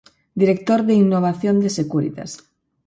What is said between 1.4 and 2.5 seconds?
de Securitas.